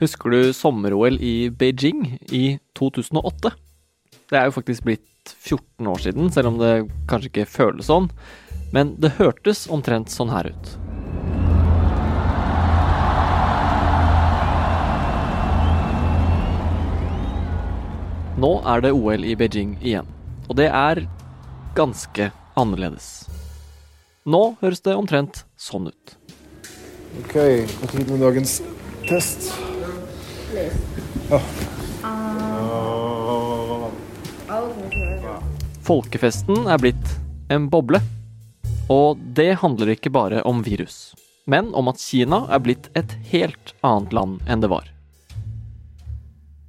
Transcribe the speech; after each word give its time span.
Husker 0.00 0.30
du 0.30 0.52
sommer-OL 0.52 1.20
i 1.22 1.50
Beijing 1.50 2.18
i 2.34 2.58
2008? 2.74 3.52
Det 4.30 4.38
er 4.38 4.48
jo 4.48 4.54
faktisk 4.56 4.82
blitt 4.88 5.30
14 5.38 5.86
år 5.86 6.00
siden, 6.02 6.30
selv 6.34 6.50
om 6.50 6.56
det 6.58 6.72
kanskje 7.06 7.30
ikke 7.30 7.44
føles 7.46 7.86
sånn. 7.86 8.08
Men 8.74 8.96
det 8.98 9.12
hørtes 9.20 9.68
omtrent 9.70 10.10
sånn 10.10 10.32
her 10.34 10.48
ut. 10.50 10.72
Nå 18.42 18.50
er 18.66 18.82
det 18.82 18.90
OL 18.98 19.22
i 19.22 19.36
Beijing 19.38 19.76
igjen, 19.78 20.08
og 20.48 20.58
det 20.58 20.66
er 20.74 21.04
ganske 21.78 22.32
annerledes. 22.58 23.28
Nå 24.26 24.42
høres 24.58 24.82
det 24.82 24.98
omtrent 24.98 25.44
sånn 25.54 25.86
ut. 25.92 26.16
Ok, 27.22 27.38
på 27.78 27.92
tide 27.94 28.08
med 28.10 28.26
dagens 28.26 28.58
test. 29.06 29.52
Ja. 30.54 31.40
Folkefesten 35.84 36.68
er 36.70 36.80
blitt 36.80 37.16
en 37.52 37.68
boble. 37.72 38.00
Og 38.92 39.20
det 39.36 39.54
handler 39.62 39.94
ikke 39.94 40.12
bare 40.12 40.42
om 40.44 40.60
virus, 40.64 41.14
men 41.48 41.70
om 41.74 41.88
at 41.88 42.02
Kina 42.02 42.42
er 42.52 42.60
blitt 42.60 42.90
et 42.98 43.16
helt 43.30 43.72
annet 43.80 44.12
land 44.12 44.44
enn 44.44 44.60
det 44.60 44.68
var. 44.72 44.90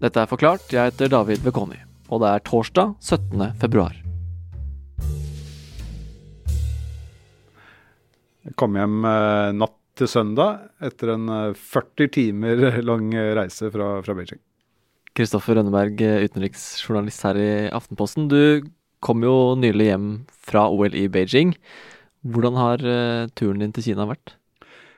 Dette 0.03 0.23
er 0.23 0.31
forklart. 0.31 0.71
Jeg 0.71 0.93
heter 0.93 1.11
David 1.11 1.43
Vekoni, 1.43 1.79
og 2.07 2.23
det 2.23 2.31
er 2.31 2.45
torsdag 2.47 2.95
17. 3.03 3.51
februar. 3.59 3.95
Jeg 8.45 8.55
kom 8.61 8.75
hjem 8.77 9.01
eh, 9.09 9.51
natt 9.57 9.79
til 9.95 10.09
søndag 10.11 10.67
etter 10.83 11.15
en 11.15 11.31
eh, 11.31 11.65
40 11.75 12.11
timer 12.15 12.65
lang 12.89 13.09
reise 13.37 13.71
fra, 13.73 13.97
fra 14.05 14.17
Beijing. 14.17 14.41
Kristoffer 15.15 15.55
Rønneberg, 15.55 16.01
utenriksjournalist 16.27 17.23
her 17.23 17.37
i 17.39 17.51
Aftenposten. 17.71 18.27
Du 18.27 18.65
kom 19.05 19.23
jo 19.23 19.55
nylig 19.59 19.91
hjem 19.91 20.09
fra 20.47 20.65
OL 20.71 20.95
i 20.97 21.05
Beijing. 21.11 21.53
Hvordan 22.25 22.57
har 22.57 22.81
eh, 22.81 23.27
turen 23.37 23.61
din 23.61 23.73
til 23.75 23.85
Kina 23.91 24.07
vært? 24.09 24.35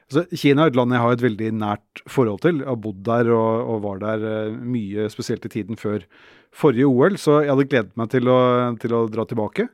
Altså, 0.08 0.24
Kina 0.40 0.64
er 0.64 0.72
et 0.72 0.78
land 0.80 0.96
jeg 0.96 1.04
har 1.04 1.16
et 1.18 1.24
veldig 1.26 1.52
nært 1.60 2.02
forhold 2.08 2.42
til. 2.46 2.62
Jeg 2.64 2.70
har 2.70 2.80
bodd 2.80 3.02
der 3.08 3.32
og, 3.36 3.72
og 3.74 3.82
var 3.84 4.02
der 4.04 4.28
eh, 4.32 4.56
mye, 4.56 5.10
spesielt 5.12 5.46
i 5.50 5.52
tiden 5.52 5.80
før 5.80 6.06
forrige 6.56 6.88
OL, 6.88 7.18
så 7.20 7.42
jeg 7.44 7.52
hadde 7.52 7.68
gledet 7.68 8.00
meg 8.00 8.14
til 8.14 8.32
å, 8.32 8.40
til 8.80 8.96
å 8.96 9.04
dra 9.12 9.28
tilbake. 9.28 9.68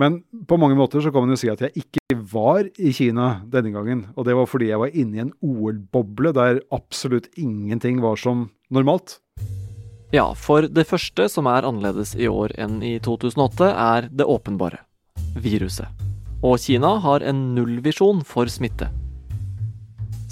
Men 0.00 0.22
på 0.48 0.56
mange 0.60 0.76
måter 0.78 1.02
så 1.04 1.12
kan 1.12 1.24
man 1.24 1.34
jo 1.34 1.40
si 1.40 1.50
at 1.52 1.60
jeg 1.66 1.84
ikke 1.84 2.16
var 2.32 2.68
i 2.80 2.92
Kina 2.96 3.42
denne 3.48 3.72
gangen. 3.74 4.06
Og 4.16 4.26
det 4.28 4.36
var 4.38 4.48
fordi 4.48 4.70
jeg 4.70 4.80
var 4.80 4.94
inne 4.94 5.18
i 5.18 5.24
en 5.26 5.34
OL-boble 5.44 6.32
der 6.36 6.62
absolutt 6.72 7.28
ingenting 7.36 8.00
var 8.04 8.16
som 8.20 8.48
normalt. 8.72 9.18
Ja, 10.12 10.32
for 10.36 10.68
det 10.68 10.84
første 10.88 11.28
som 11.32 11.48
er 11.48 11.64
annerledes 11.64 12.14
i 12.16 12.28
år 12.28 12.52
enn 12.60 12.82
i 12.84 12.98
2008, 13.00 13.68
er 13.68 14.08
det 14.12 14.28
åpenbare. 14.28 14.82
Viruset. 15.40 15.88
Og 16.42 16.58
Kina 16.60 16.98
har 17.00 17.24
en 17.24 17.52
nullvisjon 17.56 18.20
for 18.26 18.50
smitte. 18.52 18.90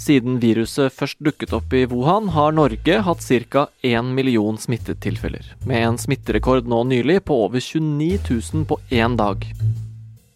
Siden 0.01 0.39
viruset 0.41 0.93
først 0.97 1.19
dukket 1.21 1.51
opp 1.53 1.73
i 1.77 1.83
Wuhan, 1.85 2.31
har 2.33 2.55
Norge 2.57 2.95
hatt 3.05 3.21
ca. 3.21 3.67
1 3.85 4.07
million 4.17 4.57
smittetilfeller, 4.57 5.51
med 5.69 5.83
en 5.85 5.99
smitterekord 6.01 6.65
nå 6.65 6.79
nylig 6.89 7.19
på 7.27 7.37
over 7.43 7.61
29 7.61 8.17
000 8.25 8.65
på 8.65 8.79
én 8.89 9.17
dag. 9.19 9.45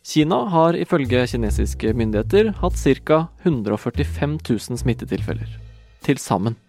Kina 0.05 0.43
har 0.53 0.77
ifølge 0.77 1.23
kinesiske 1.31 1.95
myndigheter 1.97 2.51
hatt 2.59 2.77
ca. 2.77 3.23
145 3.41 4.37
000 4.37 4.83
smittetilfeller. 4.83 5.57
Til 6.05 6.21
sammen. 6.21 6.59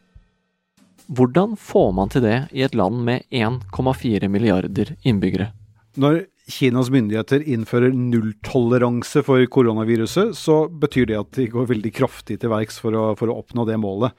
Hvordan 1.06 1.52
får 1.60 1.92
man 1.92 2.08
til 2.08 2.24
det 2.24 2.38
i 2.56 2.64
et 2.64 2.74
land 2.74 3.04
med 3.04 3.28
1,4 3.28 4.32
milliarder 4.32 4.96
innbyggere? 5.04 5.52
Når 6.00 6.24
Kinas 6.46 6.92
myndigheter 6.94 7.42
innfører 7.42 7.90
nulltoleranse 7.90 9.24
for 9.26 9.42
koronaviruset, 9.50 10.30
så 10.38 10.66
betyr 10.70 11.08
det 11.10 11.16
at 11.18 11.32
de 11.34 11.48
går 11.50 11.72
veldig 11.72 11.90
kraftig 11.96 12.36
til 12.38 12.52
verks 12.52 12.78
for, 12.78 12.94
for 13.18 13.32
å 13.32 13.40
oppnå 13.40 13.64
det 13.66 13.78
målet. 13.82 14.14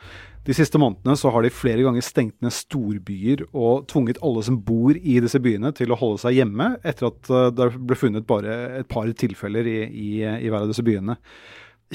De 0.47 0.55
siste 0.55 0.79
månedene 0.79 1.15
så 1.19 1.31
har 1.31 1.43
de 1.43 1.51
flere 1.51 1.83
ganger 1.83 2.03
stengt 2.03 2.35
ned 2.43 2.55
storbyer 2.55 3.45
og 3.49 3.87
tvunget 3.91 4.19
alle 4.23 4.43
som 4.47 4.59
bor 4.63 4.95
i 4.95 5.17
disse 5.23 5.39
byene 5.43 5.73
til 5.75 5.91
å 5.91 5.99
holde 5.99 6.21
seg 6.23 6.37
hjemme, 6.39 6.73
etter 6.87 7.09
at 7.09 7.31
eh, 7.31 7.47
det 7.55 7.69
ble 7.77 7.99
funnet 7.99 8.27
bare 8.27 8.59
et 8.81 8.91
par 8.91 9.07
tilfeller 9.23 9.67
i, 9.67 9.77
i, 9.87 10.11
i 10.23 10.51
hver 10.51 10.61
av 10.65 10.71
disse 10.71 10.85
byene. 10.87 11.17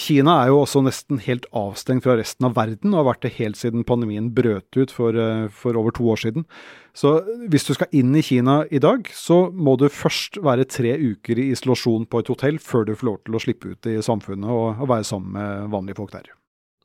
Kina 0.00 0.38
er 0.40 0.48
jo 0.48 0.62
også 0.62 0.80
nesten 0.86 1.18
helt 1.20 1.44
avstengt 1.52 2.06
fra 2.06 2.14
resten 2.16 2.46
av 2.48 2.54
verden, 2.56 2.94
og 2.94 3.02
har 3.02 3.08
vært 3.10 3.26
det 3.26 3.34
helt 3.36 3.58
siden 3.60 3.84
pandemien 3.84 4.30
brøt 4.32 4.72
ut 4.78 4.90
for, 4.90 5.12
eh, 5.12 5.48
for 5.48 5.76
over 5.76 5.92
to 5.92 6.04
år 6.08 6.16
siden. 6.16 6.46
Så 6.94 7.20
hvis 7.48 7.66
du 7.66 7.74
skal 7.74 7.92
inn 7.92 8.14
i 8.16 8.22
Kina 8.22 8.64
i 8.70 8.78
dag, 8.78 9.04
så 9.12 9.52
må 9.52 9.76
du 9.76 9.88
først 9.88 10.40
være 10.40 10.64
tre 10.64 10.96
uker 10.96 11.36
i 11.36 11.52
isolasjon 11.52 12.08
på 12.08 12.20
et 12.20 12.28
hotell 12.28 12.58
før 12.58 12.86
du 12.86 12.94
får 12.94 13.06
lov 13.06 13.18
til 13.24 13.34
å 13.34 13.42
slippe 13.44 13.72
ut 13.72 13.86
i 13.86 14.00
samfunnet 14.00 14.48
og, 14.48 14.80
og 14.80 14.88
være 14.88 15.04
sammen 15.04 15.32
med 15.32 15.70
vanlige 15.70 15.96
folk 15.96 16.12
der. 16.12 16.32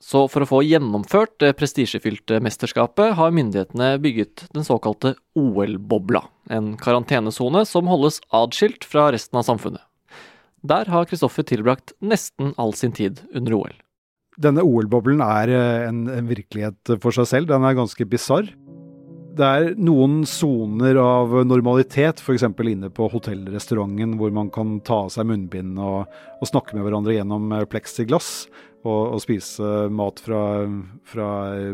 Så 0.04 0.28
for 0.30 0.44
å 0.44 0.48
få 0.48 0.62
gjennomført 0.68 1.40
det 1.42 1.56
prestisjefylte 1.58 2.42
mesterskapet, 2.44 3.16
har 3.18 3.34
myndighetene 3.34 3.96
bygget 4.04 4.46
den 4.54 4.68
såkalte 4.68 5.16
OL-bobla, 5.36 6.22
en 6.52 6.76
karantenesone 6.78 7.64
som 7.66 7.90
holdes 7.90 8.22
adskilt 8.36 8.86
fra 8.86 9.10
resten 9.16 9.40
av 9.40 9.48
samfunnet. 9.48 9.87
Der 10.66 10.90
har 10.90 11.06
Kristoffer 11.10 11.46
tilbrakt 11.46 11.94
nesten 12.02 12.54
all 12.58 12.74
sin 12.74 12.96
tid 12.96 13.22
under 13.36 13.58
OL. 13.58 13.76
Denne 14.38 14.62
OL-boblen 14.66 15.22
er 15.26 15.50
eh, 15.50 15.88
en, 15.90 16.06
en 16.14 16.30
virkelighet 16.30 16.98
for 17.02 17.16
seg 17.16 17.30
selv. 17.30 17.50
Den 17.50 17.66
er 17.66 17.78
ganske 17.78 18.06
bisarr. 18.10 18.50
Det 19.38 19.46
er 19.46 19.76
noen 19.78 20.24
soner 20.26 20.98
av 20.98 21.34
normalitet, 21.46 22.24
f.eks. 22.24 22.46
inne 22.48 22.90
på 22.90 23.06
hotellrestauranten, 23.14 24.16
hvor 24.18 24.34
man 24.34 24.50
kan 24.54 24.80
ta 24.86 25.04
av 25.06 25.12
seg 25.14 25.28
munnbind 25.30 25.78
og, 25.78 26.08
og 26.42 26.50
snakke 26.50 26.74
med 26.78 26.88
hverandre 26.88 27.18
gjennom 27.18 27.54
eh, 27.54 27.68
pleksiglass 27.70 28.48
og, 28.88 29.18
og 29.18 29.22
spise 29.22 29.88
mat 29.94 30.22
fra, 30.24 30.42
fra 31.06 31.30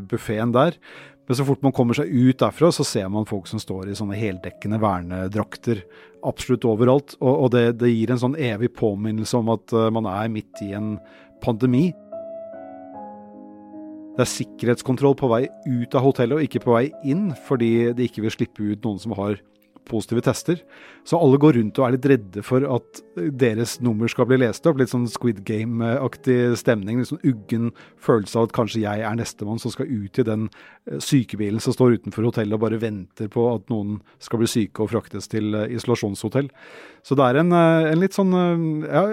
buffeen 0.10 0.56
der. 0.56 0.80
Men 1.28 1.38
så 1.40 1.46
fort 1.48 1.62
man 1.64 1.76
kommer 1.76 1.96
seg 1.96 2.10
ut 2.12 2.42
derfra, 2.42 2.70
så 2.76 2.84
ser 2.88 3.08
man 3.12 3.28
folk 3.28 3.48
som 3.48 3.62
står 3.62 3.90
i 3.90 3.96
sånne 3.96 4.18
heldekkende 4.20 4.80
vernedrakter 4.84 5.84
absolutt 6.28 6.68
overalt. 6.68 7.16
Og, 7.22 7.46
og 7.46 7.54
det, 7.56 7.66
det 7.80 7.94
gir 7.94 8.12
en 8.12 8.20
sånn 8.20 8.40
evig 8.40 8.74
påminnelse 8.76 9.40
om 9.40 9.54
at 9.56 9.76
eh, 9.76 9.92
man 9.96 10.10
er 10.12 10.32
midt 10.34 10.64
i 10.66 10.74
en 10.76 10.98
pandemi. 11.44 11.90
Det 14.14 14.22
er 14.22 14.30
sikkerhetskontroll 14.30 15.16
på 15.18 15.32
vei 15.32 15.46
ut 15.66 15.96
av 15.98 16.04
hotellet 16.06 16.38
og 16.38 16.46
ikke 16.46 16.62
på 16.68 16.76
vei 16.76 16.86
inn, 17.10 17.32
fordi 17.48 17.72
de 17.98 18.06
ikke 18.06 18.28
vil 18.28 18.36
slippe 18.36 18.68
ut 18.68 18.84
noen 18.84 19.00
som 19.02 19.16
har 19.18 19.40
positive 19.90 20.24
tester. 20.26 20.62
Så 21.04 21.20
alle 21.20 21.40
går 21.42 21.58
rundt 21.58 21.80
og 21.80 21.86
er 21.86 21.96
litt 21.98 22.06
redde 22.08 22.44
for 22.46 22.64
at 22.68 23.02
deres 23.16 23.76
nummer 23.84 24.10
skal 24.12 24.28
bli 24.30 24.40
lest 24.40 24.66
opp. 24.70 24.80
Litt 24.80 24.92
sånn 24.94 25.10
Squid 25.12 25.42
Game-aktig 25.48 26.56
stemning. 26.60 27.02
Litt 27.02 27.12
sånn 27.12 27.24
uggen 27.28 27.72
følelse 28.02 28.40
av 28.40 28.48
at 28.48 28.56
kanskje 28.56 28.84
jeg 28.86 29.04
er 29.04 29.18
nestemann 29.20 29.62
som 29.62 29.74
skal 29.74 29.90
ut 29.90 30.20
i 30.20 30.26
den 30.28 30.48
eh, 30.88 31.00
sykebilen 31.04 31.64
som 31.64 31.76
står 31.76 32.00
utenfor 32.00 32.30
hotellet 32.30 32.56
og 32.58 32.64
bare 32.66 32.82
venter 32.82 33.32
på 33.32 33.48
at 33.52 33.68
noen 33.74 34.00
skal 34.24 34.42
bli 34.42 34.50
syke 34.52 34.86
og 34.86 34.94
fraktes 34.94 35.28
til 35.32 35.52
eh, 35.60 35.76
isolasjonshotell. 35.76 36.52
Så 37.04 37.20
det 37.20 37.28
er 37.28 37.42
en, 37.44 37.52
eh, 37.58 37.90
en 37.92 38.04
litt 38.04 38.16
sånn 38.16 38.32
ja, 38.88 39.04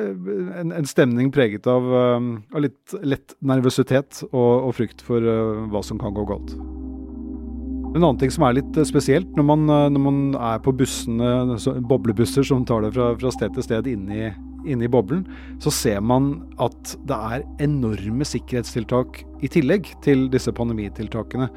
en, 0.60 0.76
en 0.76 0.88
stemning 0.88 1.32
preget 1.34 1.66
av, 1.70 1.90
av 1.90 2.62
litt 2.62 2.94
lett 3.02 3.34
nervøsitet 3.42 4.24
og, 4.30 4.70
og 4.70 4.76
frykt 4.78 5.02
for 5.04 5.26
hva 5.70 5.84
som 5.86 6.00
kan 6.00 6.14
gå 6.16 6.28
galt. 6.30 6.56
En 7.90 8.04
annen 8.04 8.20
ting 8.20 8.30
som 8.30 8.44
er 8.46 8.54
litt 8.60 8.76
eh, 8.78 8.86
spesielt, 8.86 9.32
når 9.34 9.46
man, 9.48 9.64
eh, 9.66 9.88
når 9.90 10.02
man 10.04 10.18
er 10.38 10.60
på 10.62 10.74
bussene, 10.78 11.58
boblebusser 11.90 12.46
som 12.46 12.62
tar 12.66 12.84
det 12.84 12.92
fra, 12.94 13.10
fra 13.18 13.32
sted 13.34 13.56
til 13.56 13.66
sted 13.66 13.88
inni, 13.90 14.28
inni 14.70 14.86
boblen, 14.90 15.24
så 15.62 15.72
ser 15.74 15.98
man 16.04 16.36
at 16.62 16.94
det 17.10 17.18
er 17.34 17.46
enorme 17.66 18.26
sikkerhetstiltak 18.28 19.24
i 19.42 19.50
tillegg 19.50 19.90
til 20.06 20.28
disse 20.30 20.54
pandemitiltakene. 20.54 21.50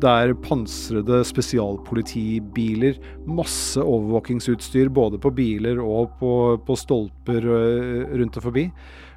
Det 0.00 0.10
er 0.10 0.32
pansrede 0.42 1.20
spesialpolitibiler, 1.28 2.96
masse 3.28 3.82
overvåkingsutstyr 3.84 4.88
både 4.88 5.20
på 5.20 5.34
biler 5.36 5.84
og 5.84 6.16
på, 6.18 6.32
på 6.64 6.78
stolper 6.80 7.44
øh, 7.44 8.14
rundt 8.22 8.40
og 8.40 8.48
forbi. 8.48 8.70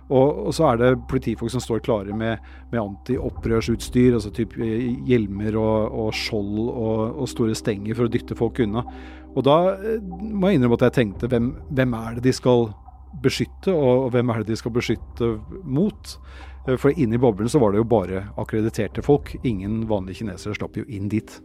Og, 0.07 0.47
og 0.47 0.53
så 0.55 0.69
er 0.69 0.79
det 0.79 0.89
politifolk 1.11 1.51
som 1.51 1.63
står 1.63 1.81
klare 1.83 2.15
med, 2.15 2.43
med 2.71 2.79
antiopprørsutstyr, 2.79 4.15
altså 4.15 4.31
typ 4.31 4.55
hjelmer 4.57 5.57
og, 5.59 5.97
og 6.05 6.13
skjold 6.15 6.61
og, 6.63 7.01
og 7.19 7.27
store 7.31 7.55
stenger 7.57 7.97
for 7.97 8.07
å 8.07 8.13
dytte 8.13 8.37
folk 8.39 8.61
unna. 8.63 8.85
Og 9.35 9.43
da 9.45 9.57
eh, 9.75 9.99
må 10.01 10.49
jeg 10.49 10.59
innrømme 10.59 10.79
at 10.79 10.87
jeg 10.87 10.97
tenkte 11.01 11.31
hvem, 11.31 11.51
hvem 11.75 11.97
er 11.99 12.17
det 12.17 12.29
de 12.29 12.35
skal 12.35 12.69
beskytte, 13.23 13.73
og, 13.73 14.11
hvem 14.13 14.31
er 14.31 14.41
det 14.43 14.53
de 14.53 14.59
skal 14.61 14.73
beskytte 14.77 15.33
mot? 15.63 16.15
Eh, 16.67 16.77
For 16.79 16.95
inne 16.95 17.19
i 17.19 17.21
boblen 17.21 17.51
så 17.51 17.59
var 17.59 17.75
det 17.75 17.83
jo 17.83 17.91
bare 17.91 18.23
akkrediterte 18.39 19.03
folk. 19.05 19.35
Ingen 19.43 19.83
vanlige 19.91 20.23
kinesere 20.23 20.55
slapp 20.55 20.79
jo 20.79 20.87
inn 20.87 21.11
dit. 21.11 21.35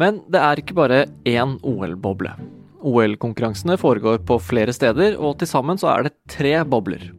Men 0.00 0.22
det 0.32 0.40
er 0.40 0.62
ikke 0.62 0.78
bare 0.78 1.04
én 1.28 1.58
OL-boble. 1.66 2.32
OL-konkurransene 2.80 3.76
foregår 3.80 4.22
på 4.28 4.38
flere 4.42 4.74
steder, 4.76 5.16
og 5.18 5.38
til 5.40 5.50
sammen 5.50 5.80
så 5.80 5.90
er 5.94 6.06
det 6.06 6.16
tre 6.30 6.54
bobler. 6.64 7.10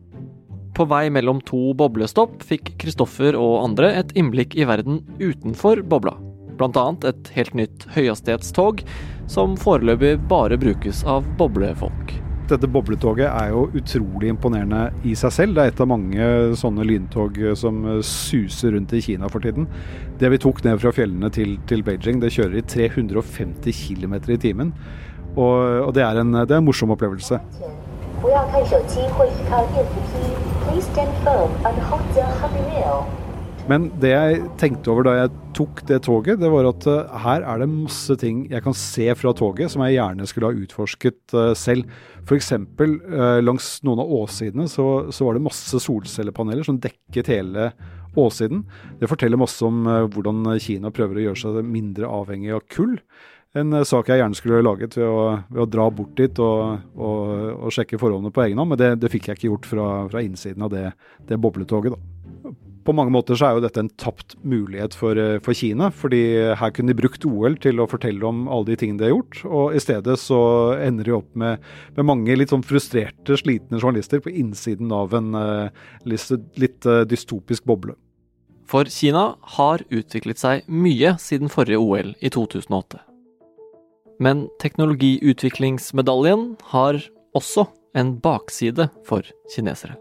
På 0.76 0.88
vei 0.88 1.10
mellom 1.14 1.42
to 1.46 1.74
boblestopp 1.78 2.42
fikk 2.48 2.74
Kristoffer 2.82 3.36
og 3.38 3.60
andre 3.66 3.92
et 4.00 4.14
innblikk 4.18 4.56
i 4.56 4.68
verden 4.68 5.02
utenfor 5.20 5.84
bobla. 5.84 6.18
Annet 6.62 7.08
et 7.10 7.30
helt 7.34 7.56
nytt 7.58 7.88
høyhastighetstog, 7.96 8.84
som 9.32 9.56
foreløpig 9.58 10.20
bare 10.30 10.60
brukes 10.62 11.02
av 11.10 11.26
boblefolk. 11.40 12.14
Dette 12.52 12.68
bobletoget 12.68 13.30
er 13.30 13.54
jo 13.54 13.64
utrolig 13.80 14.30
imponerende 14.34 14.90
i 15.08 15.14
seg 15.16 15.32
selv. 15.34 15.56
Det 15.56 15.64
er 15.64 15.72
et 15.72 15.82
av 15.84 15.88
mange 15.88 16.26
sånne 16.60 16.84
lyntog 16.86 17.38
som 17.58 17.80
suser 18.04 18.76
rundt 18.76 18.92
i 18.98 19.02
Kina 19.06 19.30
for 19.32 19.44
tiden. 19.44 19.70
Det 20.20 20.30
vi 20.34 20.40
tok 20.42 20.60
ned 20.66 20.82
fra 20.84 20.92
fjellene 20.96 21.32
til, 21.34 21.56
til 21.70 21.86
Beijing, 21.88 22.20
det 22.20 22.34
kjører 22.36 22.60
i 22.60 22.66
350 22.68 23.86
km 23.88 24.18
i 24.36 24.40
timen. 24.42 24.76
Og, 25.36 25.88
og 25.88 25.92
det, 25.96 26.04
er 26.04 26.22
en, 26.22 26.34
det, 26.36 26.50
er 26.52 26.60
en, 26.60 26.68
morsom 26.68 26.92
opplevelse. 26.96 27.40
Men 33.70 33.88
det 34.02 34.12
jeg 34.12 34.40
tenkte 34.60 34.92
over 34.92 35.06
da 35.06 35.14
jeg 35.20 35.32
tok 35.56 35.82
det 35.90 36.00
toget, 36.08 36.40
det 36.42 36.50
var 36.52 36.68
at 36.70 36.88
eh, 36.90 37.18
her 37.26 37.46
er 37.46 37.62
det 37.62 37.70
masse 37.70 38.16
ting 38.20 38.44
jeg 38.50 38.64
kan 38.66 38.76
se 38.78 39.06
fra 39.20 39.34
toget 39.38 39.74
som 39.74 39.84
jeg 39.86 40.00
gjerne 40.00 40.28
skulle 40.30 40.50
ha 40.50 40.64
utforsket 40.66 41.36
eh, 41.38 41.52
selv. 41.58 41.90
F.eks. 42.26 42.52
Eh, 42.56 43.40
langs 43.44 43.74
noen 43.86 44.02
av 44.04 44.14
åssidene 44.22 44.68
så, 44.72 44.88
så 45.14 45.28
var 45.28 45.38
det 45.38 45.46
masse 45.46 45.82
solcellepaneler 45.84 46.66
som 46.68 46.80
dekket 46.82 47.32
hele 47.32 47.70
åssiden. 48.18 48.66
Det 49.00 49.08
forteller 49.08 49.40
masse 49.40 49.64
om 49.64 49.86
hvordan 49.86 50.58
Kina 50.60 50.92
prøver 50.92 51.20
å 51.20 51.30
gjøre 51.30 51.40
seg 51.40 51.62
mindre 51.64 52.10
avhengig 52.12 52.52
av 52.58 52.66
kull 52.74 52.98
en 53.58 53.74
eh, 53.76 53.88
sak 53.88 54.12
jeg 54.12 54.22
gjerne 54.22 54.38
skulle 54.38 54.64
laget 54.64 54.98
ved 55.00 55.08
å, 55.08 55.22
ved 55.52 55.66
å 55.66 55.70
dra 55.70 55.90
bort 55.94 56.16
dit 56.20 56.42
og, 56.44 56.88
og, 56.96 57.22
og, 57.58 57.70
sjekke 57.76 58.00
forholdene 58.02 58.34
på 58.34 58.46
egen 58.46 58.62
hånd, 58.62 58.74
men 58.74 58.80
det, 58.80 58.94
det, 59.04 59.12
fikk 59.12 59.30
jeg 59.30 59.40
ikke 59.40 59.52
gjort 59.52 59.70
fra, 59.74 59.88
fra 60.14 60.26
innsiden 60.26 60.68
av 60.68 60.74
det, 60.74 60.88
det 61.28 61.40
bobletoget. 61.42 61.96
da. 61.96 62.54
På 62.82 62.96
mange 62.98 63.14
måter 63.14 63.38
så 63.38 63.46
er 63.46 63.58
jo 63.58 63.62
dette 63.62 63.78
en 63.78 63.92
tapt 64.02 64.34
mulighet 64.48 64.96
for, 64.98 65.20
eh, 65.20 65.38
for, 65.44 65.58
Kina, 65.58 65.92
fordi 65.94 66.22
her 66.58 66.72
kunne 66.74 66.94
de 66.94 66.98
brukt 67.02 67.28
OL 67.28 67.60
til 67.62 67.84
å 67.84 67.90
fortelle 67.92 68.26
om 68.28 68.48
alle 68.48 68.72
de 68.72 68.80
tingene 68.82 69.04
de 69.04 69.10
har 69.10 69.14
gjort, 69.18 69.44
og 69.50 69.76
i 69.76 69.84
stedet 69.84 70.18
så 70.22 70.40
ender 70.80 71.12
de 71.12 71.18
opp 71.20 71.36
med, 71.36 71.68
med 72.00 72.08
mange 72.08 72.40
litt 72.40 72.56
sånn 72.56 72.66
frustrerte, 72.66 73.38
slitne 73.38 73.82
journalister 73.84 74.24
på 74.24 74.34
innsiden 74.34 74.96
av 74.96 75.14
en 75.18 75.36
uh, 75.36 75.92
litt, 76.08 76.32
litt 76.62 76.90
dystopisk 77.12 77.68
boble. 77.70 78.00
For 78.72 78.88
Kina 78.88 79.34
har 79.60 79.84
utviklet 79.92 80.40
seg 80.40 80.68
mye 80.72 81.18
siden 81.20 81.52
forrige 81.52 81.84
OL 81.84 82.14
i 82.24 82.32
2008. 82.32 83.11
Men 84.22 84.46
teknologiutviklingsmedaljen 84.62 86.56
har 86.70 87.00
også 87.34 87.66
en 87.98 88.14
bakside 88.22 88.86
for 89.08 89.26
kinesere. 89.50 89.96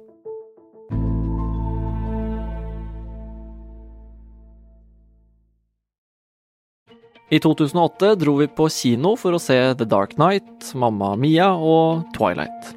I 7.31 7.39
2008 7.39 8.15
dro 8.19 8.35
vi 8.43 8.49
på 8.51 8.67
kino 8.75 9.15
for 9.17 9.39
å 9.39 9.41
se 9.41 9.57
The 9.79 9.87
Dark 9.89 10.17
Night, 10.19 10.73
Mamma 10.75 11.15
Mia 11.17 11.53
og 11.55 12.03
Twilight. 12.17 12.73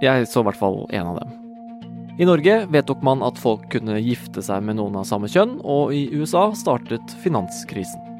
Jeg 0.00 0.30
så 0.30 0.44
i 0.44 0.48
hvert 0.48 0.60
fall 0.62 0.84
en 0.94 1.10
av 1.10 1.20
dem. 1.20 1.36
I 2.22 2.30
Norge 2.30 2.60
vedtok 2.70 3.02
man 3.04 3.26
at 3.26 3.40
folk 3.42 3.66
kunne 3.74 3.98
gifte 3.98 4.46
seg 4.46 4.62
med 4.64 4.78
noen 4.78 4.96
av 5.02 5.10
samme 5.10 5.28
kjønn, 5.28 5.58
og 5.60 5.92
i 5.92 6.06
USA 6.14 6.52
startet 6.56 7.18
finanskrisen. 7.26 8.13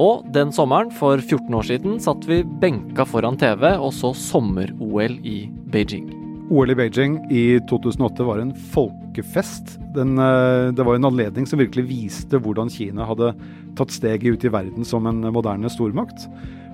Og 0.00 0.24
den 0.32 0.48
sommeren 0.54 0.88
for 0.96 1.20
14 1.20 1.52
år 1.58 1.66
siden 1.68 1.98
satt 2.00 2.24
vi 2.28 2.40
benka 2.62 3.04
foran 3.04 3.36
TV 3.40 3.66
og 3.74 3.92
så 3.92 4.14
sommer-OL 4.16 5.18
i 5.28 5.42
Beijing. 5.72 6.08
OL 6.50 6.72
i 6.72 6.76
Beijing 6.78 7.18
i 7.28 7.44
2008 7.68 8.24
var 8.26 8.40
en 8.40 8.54
folkefest. 8.72 9.76
Den, 9.94 10.16
eh, 10.18 10.72
det 10.72 10.86
var 10.86 10.96
en 10.96 11.10
anledning 11.10 11.46
som 11.46 11.60
virkelig 11.60 11.84
viste 11.90 12.40
hvordan 12.40 12.72
Kina 12.72 13.04
hadde 13.04 13.34
tatt 13.76 13.92
steget 13.92 14.38
ut 14.38 14.44
i 14.48 14.52
verden 14.52 14.88
som 14.88 15.06
en 15.06 15.20
moderne 15.34 15.68
stormakt. 15.70 16.26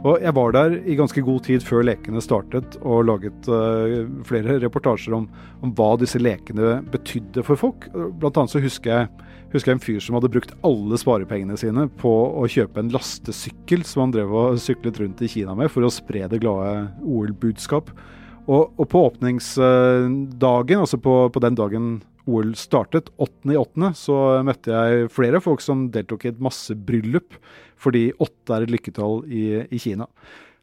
Og 0.07 0.23
jeg 0.23 0.35
var 0.37 0.53
der 0.55 0.77
i 0.87 0.95
ganske 0.95 1.23
god 1.25 1.43
tid 1.49 1.65
før 1.67 1.83
lekene 1.89 2.23
startet 2.23 2.77
og 2.85 3.07
laget 3.09 3.49
uh, 3.51 4.05
flere 4.29 4.59
reportasjer 4.63 5.17
om, 5.17 5.25
om, 5.65 5.73
hva 5.75 5.97
disse 5.99 6.21
lekene 6.21 6.77
betydde 6.93 7.43
for 7.47 7.59
folk. 7.59 7.89
Blant 8.21 8.39
annet 8.39 8.53
så 8.53 8.63
husker 8.63 8.93
jeg 8.93 9.09
husker 9.53 9.73
jeg 9.73 9.79
en 9.79 9.85
fyr 9.85 10.03
som 10.03 10.17
hadde 10.19 10.31
brukt 10.33 10.55
alle 10.67 10.99
sparepengene 11.01 11.57
sine 11.61 11.87
på 12.01 12.13
å 12.41 12.49
kjøpe 12.51 12.83
en 12.83 12.93
lastesykkel 12.95 13.85
som 13.87 14.07
han 14.07 14.15
drev 14.15 14.35
og 14.35 14.61
syklet 14.63 15.01
rundt 15.03 15.23
i 15.23 15.31
Kina 15.31 15.55
med 15.59 15.71
for 15.73 15.87
å 15.87 15.93
spre 15.93 16.27
det 16.31 16.43
glade 16.43 16.89
OL-budskap. 17.05 17.93
Og, 18.47 18.77
og, 18.79 18.85
på 18.93 19.01
åpningsdagen, 19.09 20.83
altså 20.83 21.01
på, 21.03 21.15
på, 21.35 21.43
den 21.43 21.57
dagen 21.59 21.89
OL 22.31 22.53
startet, 22.59 23.11
8.8., 23.23 23.91
så 23.99 24.19
møtte 24.47 24.75
jeg 24.75 25.11
flere 25.15 25.41
folk 25.43 25.63
som 25.63 25.89
deltok 25.95 26.27
i 26.27 26.31
et 26.31 26.43
massebryllup, 26.43 27.39
fordi 27.83 28.09
åtte 28.23 28.55
er 28.55 28.67
et 28.67 28.75
lykketall 28.75 29.25
i, 29.27 29.47
i 29.67 29.83
Kina. 29.83 30.07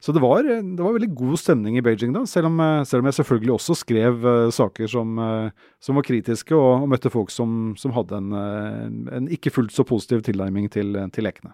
Så 0.04 0.12
det 0.12 0.20
var, 0.20 0.44
det 0.44 0.84
var, 0.84 0.92
veldig 0.98 1.14
god 1.16 1.40
stemning 1.40 1.78
i 1.80 1.82
Beijing 1.82 2.12
da, 2.12 2.26
selv 2.28 2.50
om, 2.50 2.58
selv 2.84 3.00
om 3.00 3.08
jeg 3.08 3.16
selvfølgelig 3.22 3.54
også 3.54 3.76
skrev 3.86 4.26
uh, 4.28 4.50
saker 4.52 4.90
som, 4.92 5.14
uh, 5.16 5.70
som, 5.80 5.96
var 5.96 6.04
kritiske, 6.04 6.52
og, 6.58 6.84
og 6.84 6.90
møtte 6.92 7.12
folk 7.14 7.32
som, 7.32 7.72
som 7.80 7.94
hadde 7.96 8.20
en, 8.20 8.34
uh, 8.36 9.14
en, 9.16 9.30
ikke 9.32 9.54
fullt 9.56 9.72
så 9.72 9.86
positiv 9.88 10.26
tilnærming 10.28 10.68
til, 10.74 10.98
til 11.16 11.24
lekene. 11.24 11.54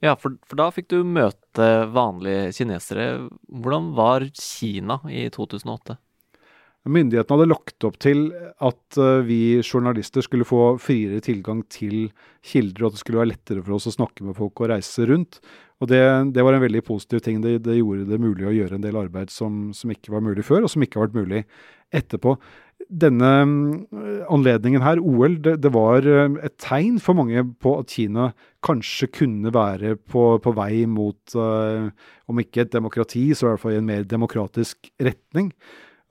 Ja, 0.00 0.14
for, 0.16 0.38
for, 0.48 0.56
da 0.56 0.70
fikk 0.72 0.88
du 0.88 1.02
møte 1.04 1.66
vanlige 1.92 2.54
kinesere. 2.56 3.10
Hvordan 3.52 3.92
var 3.98 4.24
Kina 4.40 4.96
i 5.12 5.26
2008? 5.34 5.98
Myndighetene 6.88 7.36
hadde 7.36 7.50
lagt 7.52 7.86
opp 7.86 8.00
til 8.02 8.24
at 8.58 8.96
vi 9.22 9.60
journalister 9.60 10.24
skulle 10.24 10.48
få 10.48 10.80
friere 10.82 11.20
tilgang 11.22 11.60
til 11.70 12.08
kilder, 12.42 12.82
og 12.82 12.88
at 12.88 12.96
det 12.96 13.02
skulle 13.04 13.20
være 13.20 13.30
lettere 13.36 13.62
for 13.62 13.76
oss 13.76 13.86
å 13.86 13.94
snakke 13.94 14.26
med 14.26 14.34
folk 14.40 14.64
og 14.64 14.72
reise 14.72 15.06
rundt. 15.06 15.38
Og 15.82 15.88
det, 15.90 16.02
det, 16.30 16.42
var 16.46 16.54
en 16.54 16.62
veldig 16.62 16.84
positiv 16.86 17.22
ting. 17.24 17.40
Det, 17.42 17.56
det, 17.64 17.80
gjorde 17.80 18.06
det 18.06 18.20
mulig 18.22 18.46
å 18.46 18.54
gjøre 18.54 18.78
en 18.78 18.84
del 18.84 18.98
arbeid 19.00 19.32
som, 19.34 19.72
som, 19.74 19.90
ikke 19.90 20.14
var 20.14 20.22
mulig 20.22 20.44
før, 20.46 20.62
og 20.62 20.70
som 20.70 20.84
ikke 20.84 21.00
har 21.00 21.08
vært 21.08 21.18
mulig 21.18 21.40
etterpå. 21.92 22.36
Denne 23.02 23.30
mm, 23.48 24.28
anledningen 24.30 24.84
her, 24.84 25.02
OL, 25.02 25.40
det, 25.42 25.56
det 25.64 25.72
var 25.74 26.06
eh, 26.06 26.38
et 26.46 26.54
tegn 26.62 27.00
for 27.02 27.18
mange 27.18 27.42
på 27.62 27.74
at 27.80 27.94
Kina 27.94 28.30
kanskje 28.62 29.10
kunne 29.10 29.52
være 29.54 29.96
på, 29.98 30.24
på 30.42 30.54
vei 30.54 30.84
mot, 30.86 31.18
uh, 31.34 31.90
om 32.30 32.42
ikke 32.42 32.62
et 32.62 32.74
demokrati, 32.74 33.24
så 33.34 33.48
i 33.48 33.50
hvert 33.50 33.64
fall 33.64 33.74
i 33.74 33.80
en 33.80 33.88
mer 33.90 34.06
demokratisk 34.06 34.86
retning. 35.02 35.50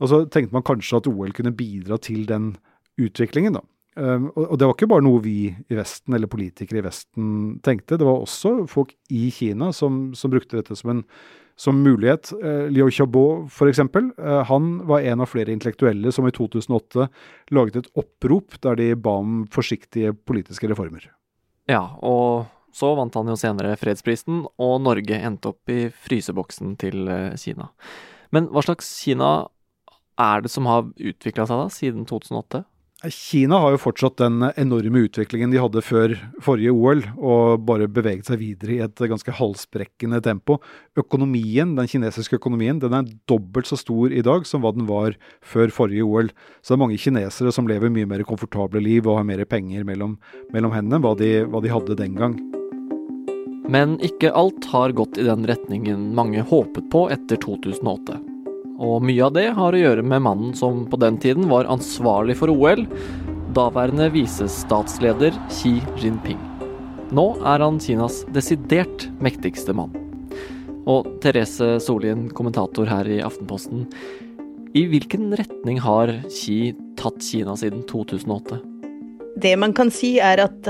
Og 0.04 0.12
så 0.12 0.24
tenkte 0.28 0.58
man 0.58 0.68
kanskje 0.68 1.00
at 1.00 1.08
OL 1.12 1.32
kunne 1.38 1.56
bidra 1.56 2.00
til 2.02 2.26
den 2.28 2.56
utviklingen, 3.00 3.56
da. 3.56 3.64
Um, 4.00 4.30
og 4.40 4.56
det 4.56 4.68
var 4.68 4.76
ikke 4.78 4.88
bare 4.88 5.04
noe 5.04 5.20
vi 5.20 5.52
i 5.52 5.76
Vesten 5.76 6.16
eller 6.16 6.32
politikere 6.32 6.80
i 6.80 6.86
Vesten 6.86 7.28
tenkte. 7.66 7.98
Det 8.00 8.08
var 8.08 8.22
også 8.24 8.62
folk 8.72 8.94
i 9.12 9.26
Kina 9.36 9.72
som, 9.76 10.14
som 10.16 10.32
brukte 10.32 10.62
dette 10.62 10.78
som 10.80 10.94
en 10.94 11.06
som 11.60 11.82
mulighet. 11.84 12.32
Uh, 12.40 12.70
Liu 12.72 12.88
Xiaobo 12.88 13.26
f.eks. 13.52 13.84
Uh, 13.84 14.42
han 14.48 14.72
var 14.88 15.04
en 15.12 15.22
av 15.22 15.30
flere 15.30 15.54
intellektuelle 15.54 16.14
som 16.16 16.28
i 16.28 16.34
2008 16.34 17.10
laget 17.52 17.82
et 17.82 17.92
opprop 18.00 18.56
der 18.64 18.80
de 18.80 18.94
ba 18.96 19.18
om 19.22 19.44
forsiktige 19.52 20.16
politiske 20.16 20.72
reformer. 20.72 21.12
Ja, 21.70 21.84
og 22.00 22.48
så 22.74 22.94
vant 22.96 23.16
han 23.20 23.28
jo 23.28 23.36
senere 23.36 23.76
fredsprisen, 23.80 24.46
og 24.56 24.78
Norge 24.86 25.20
endte 25.20 25.52
opp 25.52 25.72
i 25.72 25.90
fryseboksen 25.92 26.78
til 26.80 27.04
uh, 27.12 27.36
Kina. 27.36 27.70
Men 28.32 28.48
hva 28.56 28.64
slags 28.64 28.88
Kina 29.04 29.50
er 30.22 30.44
det 30.44 30.52
som 30.54 30.68
har 30.70 30.88
utvikla 30.88 31.46
seg 31.50 31.66
da, 31.66 31.72
siden 31.74 32.08
2008? 32.08 32.64
Kina 33.10 33.58
har 33.58 33.74
jo 33.74 33.80
fortsatt 33.82 34.20
den 34.22 34.44
enorme 34.62 35.00
utviklingen 35.08 35.50
de 35.50 35.58
hadde 35.58 35.82
før 35.82 36.12
forrige 36.44 36.70
OL, 36.70 37.00
og 37.18 37.64
bare 37.66 37.88
beveget 37.90 38.28
seg 38.30 38.38
videre 38.38 38.76
i 38.76 38.84
et 38.86 39.02
ganske 39.10 39.34
halsbrekkende 39.40 40.20
tempo. 40.22 40.60
Økonomien, 40.94 41.74
Den 41.76 41.90
kinesiske 41.90 42.38
økonomien 42.38 42.78
den 42.78 42.94
er 42.94 43.10
dobbelt 43.26 43.66
så 43.66 43.80
stor 43.80 44.14
i 44.14 44.22
dag 44.22 44.46
som 44.46 44.62
hva 44.62 44.76
den 44.76 44.86
var 44.86 45.18
før 45.42 45.74
forrige 45.74 46.06
OL. 46.06 46.30
Så 46.62 46.76
det 46.76 46.78
er 46.78 46.84
mange 46.84 47.02
kinesere 47.02 47.52
som 47.52 47.66
lever 47.66 47.90
mye 47.90 48.06
mer 48.06 48.22
komfortable 48.22 48.84
liv 48.84 49.08
og 49.08 49.18
har 49.18 49.26
mer 49.26 49.46
penger 49.46 49.84
mellom, 49.84 50.20
mellom 50.54 50.72
hendene 50.72 51.02
enn 51.02 51.06
hva 51.06 51.18
hva 51.18 51.62
de 51.66 51.74
hadde 51.74 51.98
den 51.98 52.14
gang. 52.14 52.38
Men 53.72 53.98
ikke 54.06 54.30
alt 54.36 54.66
har 54.70 54.94
gått 54.94 55.18
i 55.18 55.26
den 55.26 55.48
retningen 55.50 56.12
mange 56.14 56.46
håpet 56.46 56.92
på 56.94 57.08
etter 57.10 57.42
2008 57.42 58.31
og 58.82 59.04
mye 59.06 59.28
av 59.28 59.36
det 59.36 59.50
har 59.54 59.76
å 59.76 59.82
gjøre 59.82 60.04
med 60.06 60.24
mannen 60.26 60.56
som 60.58 60.86
på 60.90 60.98
den 61.02 61.20
tiden 61.22 61.46
var 61.52 61.70
ansvarlig 61.70 62.40
for 62.40 62.50
OL, 62.50 62.88
daværende 63.54 64.08
visestatsleder 64.14 65.38
Xi 65.54 65.76
Jinping. 66.02 66.40
Nå 67.14 67.28
er 67.46 67.62
han 67.62 67.78
Kinas 67.84 68.24
desidert 68.34 69.06
mektigste 69.22 69.76
mann. 69.78 69.94
Og 70.90 71.06
Therese 71.22 71.76
Solien, 71.84 72.26
kommentator 72.34 72.90
her 72.90 73.06
i 73.06 73.20
Aftenposten. 73.22 73.86
I 74.74 74.88
hvilken 74.90 75.30
retning 75.38 75.82
har 75.84 76.16
Xi 76.32 76.72
tatt 76.98 77.22
Kina 77.22 77.54
siden 77.60 77.84
2008? 77.92 78.71
Det 79.36 79.54
man 79.56 79.72
kan 79.74 79.88
si, 79.94 80.18
er 80.20 80.42
at 80.44 80.68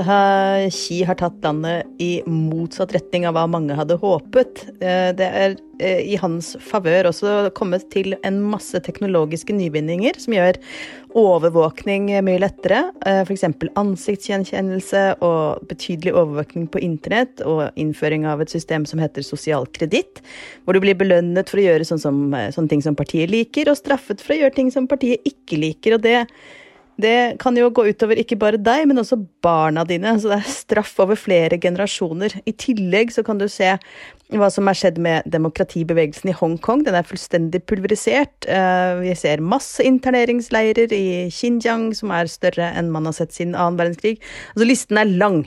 Xi 0.70 1.00
har 1.02 1.16
tatt 1.18 1.42
landet 1.42 1.88
i 2.02 2.22
motsatt 2.30 2.92
retning 2.94 3.26
av 3.26 3.34
hva 3.34 3.48
mange 3.50 3.74
hadde 3.74 3.96
håpet. 3.98 4.62
Eh, 4.78 5.10
det 5.18 5.26
er 5.26 5.56
eh, 5.82 5.98
i 6.14 6.18
hans 6.20 6.52
favør 6.62 7.08
også 7.10 7.50
kommet 7.58 7.88
til 7.90 8.14
en 8.22 8.38
masse 8.52 8.78
teknologiske 8.86 9.56
nyvinninger 9.58 10.20
som 10.22 10.36
gjør 10.36 10.60
overvåkning 11.18 12.06
mye 12.22 12.44
lettere. 12.44 12.84
Eh, 13.02 13.24
F.eks. 13.26 13.48
ansiktsgjenkjennelse 13.82 15.04
og 15.26 15.66
betydelig 15.66 16.14
overvåkning 16.14 16.70
på 16.70 16.86
internett 16.86 17.42
og 17.42 17.66
innføring 17.74 18.30
av 18.30 18.46
et 18.46 18.54
system 18.54 18.86
som 18.86 19.02
heter 19.02 19.26
sosial 19.26 19.66
kreditt, 19.74 20.22
hvor 20.62 20.78
du 20.78 20.84
blir 20.86 20.98
belønnet 21.02 21.50
for 21.50 21.58
å 21.58 21.66
gjøre 21.66 21.90
sånne, 21.90 22.06
som, 22.06 22.24
sånne 22.54 22.76
ting 22.76 22.86
som 22.86 22.96
partiet 22.98 23.34
liker, 23.34 23.74
og 23.74 23.82
straffet 23.82 24.22
for 24.22 24.36
å 24.36 24.42
gjøre 24.44 24.60
ting 24.62 24.70
som 24.70 24.86
partiet 24.86 25.26
ikke 25.26 25.58
liker. 25.66 25.98
og 25.98 26.06
det 26.06 26.20
det 27.02 27.36
kan 27.42 27.56
jo 27.58 27.68
gå 27.74 27.84
utover 27.90 28.18
ikke 28.20 28.38
bare 28.40 28.60
deg, 28.60 28.86
men 28.88 29.00
også 29.02 29.18
barna 29.44 29.84
dine. 29.88 30.14
Så 30.20 30.30
det 30.30 30.40
er 30.40 30.54
straff 30.54 30.94
over 31.02 31.18
flere 31.18 31.58
generasjoner. 31.60 32.38
I 32.48 32.54
tillegg 32.56 33.14
så 33.14 33.24
kan 33.26 33.40
du 33.40 33.48
se 33.50 33.74
hva 34.32 34.48
som 34.52 34.68
er 34.70 34.78
skjedd 34.78 35.00
med 35.02 35.26
demokratibevegelsen 35.32 36.32
i 36.32 36.36
Hongkong. 36.36 36.84
Den 36.86 36.96
er 36.98 37.06
fullstendig 37.08 37.62
pulverisert. 37.68 38.48
Eh, 38.48 38.92
vi 39.02 39.16
ser 39.18 39.44
masse 39.44 39.84
interneringsleirer 39.84 40.94
i 40.96 41.06
Xinjiang 41.32 41.90
som 41.96 42.14
er 42.14 42.30
større 42.32 42.72
enn 42.78 42.92
man 42.94 43.10
har 43.10 43.18
sett 43.18 43.34
siden 43.36 43.56
annen 43.56 43.80
verdenskrig. 43.80 44.18
Altså 44.54 44.68
listen 44.68 45.02
er 45.02 45.10
lang. 45.10 45.44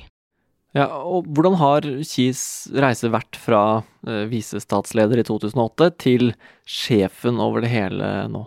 Ja, 0.75 0.89
og 1.07 1.29
Hvordan 1.31 1.55
har 1.61 1.85
Xis 2.03 2.67
reise 2.75 3.07
vært 3.13 3.37
fra 3.39 3.61
eh, 4.07 4.25
visestatsleder 4.27 5.21
i 5.21 5.27
2008 5.27 5.93
til 6.03 6.33
sjefen 6.67 7.39
over 7.39 7.63
det 7.63 7.71
hele 7.71 8.11
nå? 8.31 8.43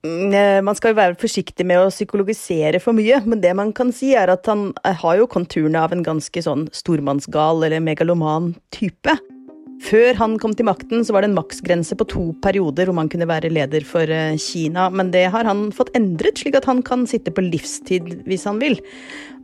Mm, 0.00 0.32
eh, 0.32 0.60
man 0.64 0.76
skal 0.76 0.94
jo 0.94 1.00
være 1.00 1.18
forsiktig 1.20 1.66
med 1.68 1.82
å 1.82 1.90
psykologisere 1.92 2.80
for 2.80 2.96
mye, 2.96 3.18
men 3.28 3.42
det 3.42 3.52
man 3.56 3.72
kan 3.76 3.90
si, 3.92 4.14
er 4.16 4.32
at 4.32 4.48
han 4.48 4.70
eh, 4.80 4.96
har 4.96 5.18
jo 5.20 5.28
konturene 5.28 5.82
av 5.82 5.92
en 5.92 6.04
ganske 6.06 6.44
sånn 6.44 6.68
stormannsgal 6.72 7.66
eller 7.66 7.84
megaloman 7.84 8.54
type. 8.72 9.18
Før 9.80 10.16
han 10.18 10.34
kom 10.40 10.52
til 10.52 10.66
makten, 10.68 11.00
så 11.06 11.14
var 11.14 11.24
det 11.24 11.30
en 11.30 11.38
maksgrense 11.38 11.96
på 11.96 12.06
to 12.12 12.24
perioder 12.44 12.88
hvor 12.88 12.98
man 12.98 13.08
kunne 13.08 13.28
være 13.28 13.48
leder 13.52 13.84
for 13.88 14.04
eh, 14.12 14.36
Kina, 14.36 14.90
men 14.92 15.08
det 15.14 15.24
har 15.32 15.48
han 15.48 15.70
fått 15.72 15.94
endret, 15.96 16.42
slik 16.42 16.58
at 16.58 16.68
han 16.68 16.82
kan 16.84 17.06
sitte 17.08 17.32
på 17.32 17.44
livstid 17.46 18.10
hvis 18.28 18.44
han 18.48 18.60
vil. 18.60 18.76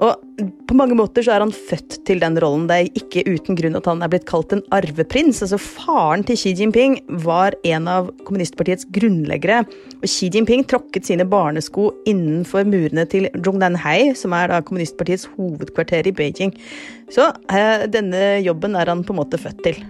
Og 0.04 0.20
på 0.68 0.76
mange 0.76 0.96
måter 0.98 1.24
så 1.24 1.32
er 1.32 1.40
han 1.40 1.54
født 1.54 2.02
til 2.04 2.20
den 2.20 2.36
rollen. 2.42 2.66
Det 2.68 2.76
er 2.76 3.00
ikke 3.00 3.24
uten 3.24 3.56
grunn 3.56 3.80
at 3.80 3.88
han 3.88 4.04
er 4.04 4.12
blitt 4.12 4.28
kalt 4.28 4.52
en 4.52 4.64
arveprins. 4.76 5.40
Altså 5.46 5.56
Faren 5.62 6.26
til 6.28 6.36
Xi 6.36 6.52
Jinping 6.60 6.98
var 7.24 7.56
en 7.64 7.88
av 7.88 8.12
kommunistpartiets 8.28 8.90
grunnleggere, 8.92 9.64
og 10.02 10.08
Xi 10.10 10.28
Jinping 10.34 10.66
tråkket 10.68 11.08
sine 11.08 11.24
barnesko 11.24 11.88
innenfor 12.04 12.68
murene 12.68 13.08
til 13.08 13.30
Zhongdanhei, 13.40 14.12
som 14.20 14.36
er 14.36 14.52
da 14.52 14.60
kommunistpartiets 14.60 15.30
hovedkvarter 15.38 16.12
i 16.12 16.16
Beijing. 16.16 16.52
Så 17.08 17.32
eh, 17.48 17.88
denne 17.88 18.42
jobben 18.44 18.76
er 18.76 18.92
han 18.92 19.06
på 19.06 19.16
en 19.16 19.24
måte 19.24 19.40
født 19.40 19.64
til. 19.64 19.86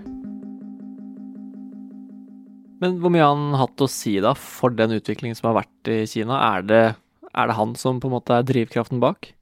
Men 2.82 2.98
hvor 3.00 3.12
mye 3.12 3.24
har 3.24 3.32
han 3.32 3.56
hatt 3.56 3.80
å 3.80 3.88
si 3.90 4.18
da 4.22 4.34
for 4.36 4.74
den 4.76 4.98
utviklingen 4.98 5.38
som 5.38 5.50
har 5.50 5.62
vært 5.62 5.92
i 5.92 6.02
Kina? 6.10 6.40
Er 6.56 6.66
det, 6.68 6.84
er 7.32 7.48
det 7.48 7.56
han 7.56 7.72
som 7.80 8.02
på 8.02 8.10
en 8.10 8.16
måte 8.18 8.36
er 8.36 8.46
drivkraften 8.46 9.00
bak? 9.02 9.32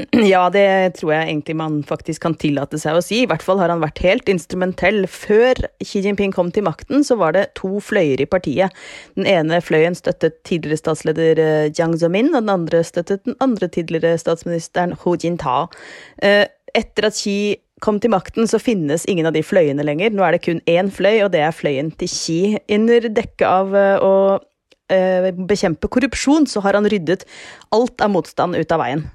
Ja, 0.32 0.46
det 0.52 0.96
tror 0.98 1.12
jeg 1.14 1.28
egentlig 1.28 1.56
man 1.58 1.80
faktisk 1.86 2.22
kan 2.24 2.36
tillate 2.40 2.78
seg 2.80 2.96
å 2.96 3.02
si. 3.04 3.22
I 3.22 3.28
hvert 3.30 3.44
fall 3.44 3.60
har 3.60 3.72
han 3.72 3.82
vært 3.82 4.02
helt 4.04 4.30
instrumentell. 4.32 5.02
Før 5.10 5.58
Xi 5.84 6.02
Jinping 6.04 6.32
kom 6.34 6.52
til 6.54 6.64
makten, 6.66 7.04
så 7.06 7.18
var 7.20 7.36
det 7.36 7.50
to 7.58 7.82
fløyer 7.84 8.22
i 8.22 8.28
partiet. 8.30 8.76
Den 9.18 9.28
ene 9.30 9.60
fløyen 9.64 9.96
støttet 9.98 10.40
tidligere 10.48 10.80
statsleder 10.80 11.42
eh, 11.42 11.66
Jiang 11.68 11.96
Zemin, 12.00 12.32
og 12.32 12.44
den 12.44 12.54
andre 12.54 12.84
støttet 12.86 13.26
den 13.28 13.36
andre 13.44 13.70
tidligere 13.72 14.20
statsministeren 14.20 14.96
Hu 15.02 15.16
Jintao. 15.20 15.68
Eh, 16.24 16.46
etter 16.76 17.10
at 17.10 17.18
Xi 17.18 17.36
kom 17.82 17.98
til 18.00 18.12
makten, 18.12 18.46
så 18.48 18.60
finnes 18.62 19.06
ingen 19.10 19.28
av 19.28 19.34
de 19.36 19.42
fløyene 19.44 19.84
lenger. 19.86 20.12
Nå 20.14 20.24
er 20.26 20.36
det 20.36 20.44
kun 20.44 20.62
én 20.70 20.92
fløy, 20.92 21.24
og 21.24 21.32
det 21.34 21.42
er 21.46 21.56
fløyen 21.56 21.90
til 22.00 22.10
Xi. 22.12 22.40
Under 22.76 23.08
dekke 23.16 23.48
av 23.48 23.76
eh, 23.76 24.04
å 24.04 24.14
eh, 24.92 25.30
bekjempe 25.34 25.90
korrupsjon, 25.92 26.48
så 26.50 26.62
har 26.64 26.78
han 26.78 26.88
ryddet 26.90 27.26
alt 27.74 28.00
av 28.00 28.12
motstand 28.14 28.58
ut 28.58 28.74
av 28.76 28.84
veien. 28.84 29.06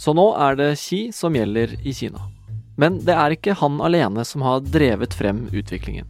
Så 0.00 0.14
nå 0.16 0.30
er 0.42 0.58
det 0.58 0.70
Xi 0.80 1.06
som 1.14 1.36
gjelder 1.36 1.76
i 1.84 1.94
Kina. 1.96 2.30
Men 2.76 2.98
det 3.06 3.14
er 3.14 3.36
ikke 3.36 3.54
han 3.60 3.78
alene 3.84 4.24
som 4.26 4.42
har 4.42 4.64
drevet 4.66 5.14
frem 5.14 5.46
utviklingen. 5.54 6.08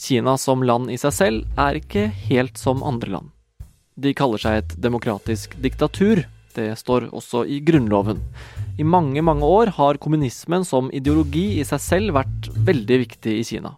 Kina 0.00 0.36
som 0.38 0.62
land 0.64 0.88
i 0.90 0.96
seg 1.00 1.12
selv 1.12 1.60
er 1.60 1.76
ikke 1.80 2.06
helt 2.30 2.56
som 2.56 2.84
andre 2.86 3.10
land. 3.18 3.32
De 4.00 4.14
kaller 4.16 4.40
seg 4.40 4.60
et 4.62 4.76
demokratisk 4.80 5.58
diktatur. 5.60 6.22
Det 6.54 6.70
står 6.78 7.10
også 7.12 7.42
i 7.44 7.58
grunnloven. 7.66 8.22
I 8.78 8.84
mange, 8.86 9.22
mange 9.22 9.46
år 9.46 9.72
har 9.76 9.98
kommunismen 10.02 10.64
som 10.64 10.90
ideologi 10.94 11.60
i 11.60 11.64
seg 11.66 11.82
selv 11.82 12.18
vært 12.18 12.50
veldig 12.68 13.00
viktig 13.06 13.38
i 13.40 13.46
Kina. 13.46 13.74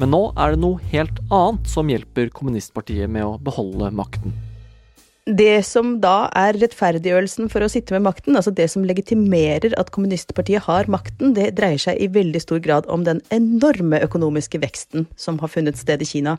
Men 0.00 0.10
nå 0.10 0.24
er 0.34 0.54
det 0.54 0.62
noe 0.64 0.82
helt 0.90 1.20
annet 1.28 1.70
som 1.70 1.90
hjelper 1.92 2.32
kommunistpartiet 2.34 3.10
med 3.10 3.28
å 3.28 3.38
beholde 3.38 3.92
makten 3.94 4.34
det 5.24 5.62
som 5.64 5.94
da 6.04 6.26
er 6.36 6.58
rettferdiggjørelsen 6.60 7.48
for 7.48 7.64
å 7.64 7.68
sitte 7.72 7.94
med 7.94 8.04
makten, 8.04 8.36
altså 8.36 8.52
det 8.52 8.66
som 8.68 8.84
legitimerer 8.84 9.72
at 9.80 9.88
kommunistpartiet 9.94 10.66
har 10.66 10.90
makten, 10.92 11.32
det 11.32 11.54
dreier 11.56 11.80
seg 11.80 11.96
i 11.96 12.10
veldig 12.12 12.42
stor 12.44 12.60
grad 12.60 12.84
om 12.92 13.06
den 13.06 13.22
enorme 13.32 14.02
økonomiske 14.04 14.60
veksten 14.60 15.08
som 15.16 15.40
har 15.40 15.48
funnet 15.48 15.80
sted 15.80 16.04
i 16.04 16.10
Kina 16.10 16.36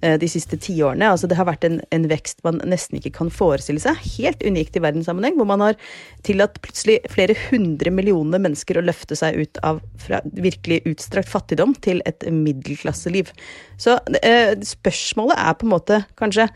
eh, 0.00 0.16
de 0.16 0.32
siste 0.32 0.56
tiårene. 0.56 1.12
Altså 1.12 1.28
det 1.28 1.36
har 1.36 1.50
vært 1.50 1.68
en, 1.68 1.82
en, 1.92 2.08
vekst 2.08 2.40
man 2.46 2.62
nesten 2.64 3.02
ikke 3.02 3.12
kan 3.20 3.32
forestille 3.32 3.84
seg. 3.84 4.00
Helt 4.16 4.40
unikt 4.48 4.80
i 4.80 4.84
verdenssammenheng, 4.86 5.36
hvor 5.36 5.52
man 5.52 5.68
har 5.68 5.76
tillatt 6.24 6.56
plutselig 6.64 7.02
flere 7.12 7.36
hundre 7.50 7.92
millioner 7.92 8.40
mennesker 8.40 8.80
å 8.80 8.86
løfte 8.88 9.18
seg 9.18 9.44
ut 9.44 9.60
av 9.60 9.84
fra 10.00 10.24
virkelig 10.32 10.80
utstrakt 10.88 11.28
fattigdom 11.28 11.76
til 11.84 12.00
et 12.08 12.24
middelklasseliv. 12.32 13.28
Så 13.76 14.00
eh, 14.24 14.56
spørsmålet 14.64 15.36
er 15.36 15.58
på 15.58 15.68
en 15.68 15.76
måte 15.76 16.06
kanskje 16.16 16.48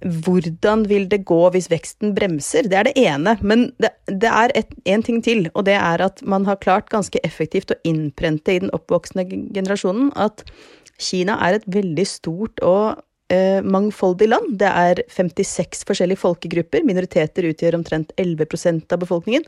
hvordan 0.00 0.86
vil 0.88 1.06
det 1.10 1.24
gå 1.28 1.40
hvis 1.52 1.68
veksten 1.70 2.14
bremser? 2.16 2.68
Det 2.70 2.78
er 2.78 2.88
det 2.88 2.96
ene. 3.00 3.36
Men 3.42 3.68
det, 3.82 3.92
det 4.08 4.30
er 4.30 4.54
én 4.88 5.04
ting 5.04 5.20
til, 5.24 5.48
og 5.54 5.66
det 5.68 5.76
er 5.76 6.00
at 6.04 6.22
man 6.22 6.46
har 6.48 6.60
klart 6.62 6.88
ganske 6.92 7.20
effektivt 7.26 7.74
å 7.74 7.78
innprente 7.84 8.54
i 8.54 8.62
den 8.64 8.72
oppvoksende 8.76 9.26
generasjonen 9.28 10.12
at 10.16 10.44
Kina 11.00 11.38
er 11.46 11.58
et 11.58 11.68
veldig 11.72 12.04
stort 12.08 12.60
og 12.64 13.00
eh, 13.32 13.60
mangfoldig 13.64 14.28
land. 14.28 14.56
Det 14.60 14.68
er 14.68 15.04
56 15.08 15.84
forskjellige 15.88 16.20
folkegrupper. 16.20 16.84
Minoriteter 16.88 17.48
utgjør 17.52 17.78
omtrent 17.80 18.12
11% 18.20 18.92
av 18.92 19.00
befolkningen. 19.04 19.46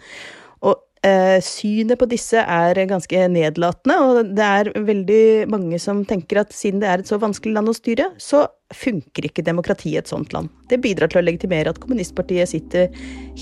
Eh, 1.03 1.41
synet 1.43 1.99
på 1.99 2.07
disse 2.07 2.39
er 2.39 2.79
ganske 2.87 3.25
nedlatende, 3.35 3.95
og 3.99 4.29
det 4.39 4.45
er 4.47 4.69
veldig 4.87 5.25
mange 5.51 5.81
som 5.83 6.05
tenker 6.07 6.45
at 6.45 6.55
siden 6.55 6.79
det 6.79 6.87
er 6.93 7.03
et 7.03 7.11
så 7.11 7.19
vanskelig 7.19 7.57
land 7.57 7.73
å 7.73 7.75
styre, 7.75 8.07
så 8.23 8.45
funker 8.71 9.27
ikke 9.27 9.43
demokratiet 9.43 9.97
i 9.97 9.99
et 9.99 10.13
sånt 10.13 10.31
land. 10.31 10.53
Det 10.71 10.79
bidrar 10.85 11.11
til 11.11 11.19
å 11.19 11.25
legitimere 11.27 11.75
at 11.75 11.83
kommunistpartiet 11.83 12.53
sitter 12.53 12.95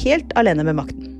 helt 0.07 0.33
alene 0.40 0.64
med 0.64 0.81
makten. 0.81 1.12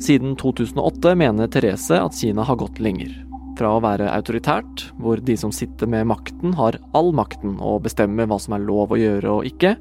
Siden 0.00 0.38
2008 0.40 1.12
mener 1.20 1.52
Therese 1.52 2.00
at 2.00 2.16
Kina 2.16 2.48
har 2.48 2.56
gått 2.56 2.80
lenger. 2.80 3.12
Fra 3.60 3.76
å 3.76 3.84
være 3.84 4.08
autoritært, 4.08 4.88
hvor 5.02 5.20
de 5.20 5.36
som 5.36 5.52
sitter 5.52 5.90
med 5.90 6.08
makten 6.08 6.56
har 6.56 6.80
all 6.96 7.12
makten 7.12 7.58
og 7.60 7.82
bestemmer 7.84 8.30
hva 8.30 8.40
som 8.40 8.56
er 8.56 8.64
lov 8.64 8.94
å 8.94 9.02
gjøre 9.02 9.40
og 9.40 9.50
ikke, 9.50 9.76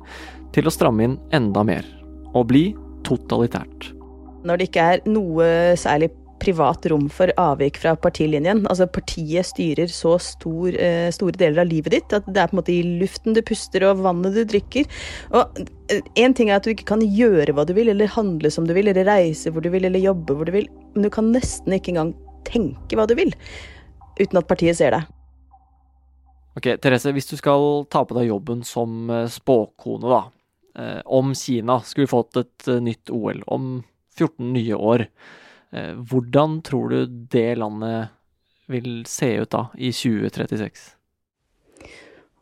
til 0.52 0.68
å 0.68 0.74
stramme 0.74 1.08
inn 1.08 1.20
enda 1.32 1.64
mer. 1.64 1.88
Og 2.36 2.50
bli 2.52 2.66
totalitært 3.08 3.94
når 4.48 4.60
det 4.60 4.70
ikke 4.72 4.88
er 4.94 5.06
noe 5.12 5.52
særlig 5.80 6.10
privat 6.40 6.86
rom 6.92 7.08
for 7.10 7.32
avvik 7.40 7.80
fra 7.82 7.94
partilinjen. 8.00 8.64
Altså 8.70 8.88
Partiet 8.90 9.48
styrer 9.50 9.90
så 9.92 10.16
stor, 10.22 10.76
eh, 10.76 11.10
store 11.14 11.38
deler 11.38 11.64
av 11.64 11.70
livet 11.70 11.96
ditt 11.96 12.14
at 12.14 12.28
det 12.28 12.42
er 12.42 12.52
på 12.52 12.58
en 12.58 12.62
måte 12.62 12.74
i 12.74 13.00
luften 13.02 13.36
du 13.36 13.42
puster 13.42 13.86
og 13.88 14.04
vannet 14.06 14.36
du 14.38 14.44
drikker. 14.46 14.88
Og 15.34 15.60
Én 15.90 16.32
eh, 16.32 16.34
ting 16.34 16.50
er 16.50 16.58
at 16.58 16.68
du 16.68 16.74
ikke 16.74 16.92
kan 16.94 17.02
gjøre 17.02 17.54
hva 17.56 17.66
du 17.66 17.74
vil, 17.74 17.90
eller 17.90 18.08
handle 18.08 18.52
som 18.52 18.68
du 18.68 18.74
vil, 18.74 18.88
eller 18.88 19.08
reise 19.08 19.52
hvor 19.52 19.64
du 19.64 19.70
vil, 19.70 19.86
eller 19.86 20.04
jobbe 20.04 20.36
hvor 20.36 20.46
du 20.46 20.52
vil, 20.52 20.70
men 20.94 21.08
du 21.08 21.10
kan 21.10 21.32
nesten 21.32 21.74
ikke 21.74 21.96
engang 21.96 22.14
tenke 22.48 22.98
hva 22.98 23.08
du 23.08 23.16
vil, 23.16 23.34
uten 24.20 24.38
at 24.38 24.48
partiet 24.48 24.78
ser 24.78 24.92
deg. 24.92 25.08
Ok, 26.58 26.74
Therese, 26.82 27.14
hvis 27.14 27.30
du 27.30 27.38
skal 27.38 27.86
ta 27.92 28.02
på 28.04 28.18
deg 28.18 28.32
jobben 28.32 28.64
som 28.66 29.10
eh, 29.10 29.30
spåkone, 29.32 30.08
da. 30.08 30.26
Om 30.78 31.32
Kina 31.34 31.80
skulle 31.82 32.06
fått 32.06 32.38
et 32.38 32.68
nytt 32.86 33.10
OL, 33.10 33.40
om 33.50 33.80
14 34.18 34.54
nye 34.54 34.78
år. 34.78 35.08
Eh, 35.72 35.94
hvordan 36.10 36.62
tror 36.66 36.94
du 36.94 37.18
det 37.32 37.50
landet 37.62 38.14
vil 38.68 39.02
se 39.08 39.38
ut 39.42 39.52
da, 39.54 39.68
i 39.78 39.92
2036? 39.96 40.94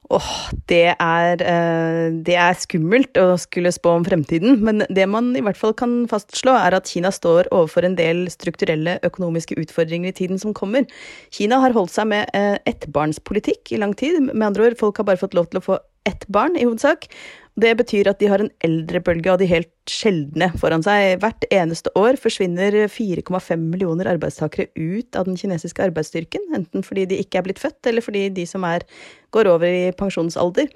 Åh, 0.05 0.21
oh, 0.21 0.33
det 0.69 0.93
eh, 1.01 2.11
det 2.27 2.35
er 2.37 2.57
skummelt 2.61 3.17
å 3.17 3.39
skulle 3.41 3.71
spå 3.73 3.95
om 3.97 4.03
fremtiden, 4.05 4.59
men 4.61 4.83
det 4.93 5.07
man 5.09 5.31
i 5.33 5.41
hvert 5.41 5.57
fall 5.57 5.73
kan 5.77 6.03
fastslå, 6.11 6.53
er 6.53 6.77
at 6.77 6.91
Kina 6.91 7.09
står 7.13 7.49
overfor 7.49 7.87
en 7.87 7.97
del 7.97 8.27
strukturelle 8.29 8.99
økonomiske 9.07 9.57
utfordringer 9.63 10.13
i 10.13 10.17
tiden 10.19 10.41
som 10.41 10.53
kommer. 10.53 10.85
Kina 11.33 11.57
har 11.63 11.73
holdt 11.73 11.95
seg 11.95 12.11
med 12.11 12.29
eh, 12.37 12.59
ettbarnspolitikk 12.69 13.73
i 13.73 13.81
lang 13.81 13.97
tid. 13.97 14.21
Med 14.29 14.45
andre 14.51 14.69
ord, 14.69 14.77
folk 14.83 15.01
har 15.01 15.09
bare 15.09 15.21
fått 15.23 15.33
lov 15.37 15.49
til 15.49 15.63
å 15.63 15.67
få 15.71 15.79
ett 16.05 16.27
barn, 16.29 16.53
i 16.53 16.67
hovedsak. 16.67 17.09
Det 17.55 17.71
betyr 17.79 18.09
at 18.11 18.19
de 18.19 18.27
har 18.27 18.41
en 18.43 18.51
eldrebølge 18.67 19.31
av 19.31 19.39
de 19.39 19.47
helt 19.47 19.71
sjeldne 19.87 20.49
foran 20.59 20.83
seg. 20.83 21.21
Hvert 21.21 21.45
eneste 21.55 21.91
år 21.95 22.19
forsvinner 22.19 22.75
4,5 22.91 23.61
millioner 23.71 24.09
arbeidstakere 24.11 24.67
ut 24.75 25.15
av 25.15 25.29
den 25.29 25.39
kinesiske 25.39 25.85
arbeidsstyrken, 25.87 26.49
enten 26.57 26.83
fordi 26.83 27.05
de 27.11 27.21
ikke 27.23 27.39
er 27.39 27.47
blitt 27.47 27.63
født, 27.63 27.79
eller 27.87 28.03
fordi 28.03 28.27
de 28.35 28.43
som 28.49 28.67
er, 28.67 28.83
går 29.31 29.47
over 29.53 29.71
i 29.71 29.95
pensjonsalder. 29.95 30.67